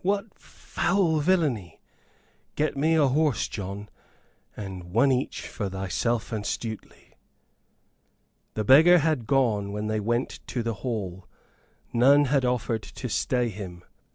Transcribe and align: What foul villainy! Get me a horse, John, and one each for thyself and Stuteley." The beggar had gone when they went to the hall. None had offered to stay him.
What 0.03 0.33
foul 0.33 1.19
villainy! 1.19 1.79
Get 2.55 2.75
me 2.75 2.95
a 2.95 3.05
horse, 3.05 3.47
John, 3.47 3.87
and 4.57 4.85
one 4.85 5.11
each 5.11 5.47
for 5.47 5.69
thyself 5.69 6.31
and 6.31 6.43
Stuteley." 6.43 7.13
The 8.55 8.63
beggar 8.63 8.97
had 8.97 9.27
gone 9.27 9.71
when 9.71 9.85
they 9.85 9.99
went 9.99 10.39
to 10.47 10.63
the 10.63 10.73
hall. 10.81 11.27
None 11.93 12.25
had 12.25 12.45
offered 12.45 12.81
to 12.81 13.07
stay 13.09 13.49
him. 13.49 13.83